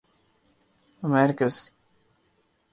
[1.03, 1.55] Americas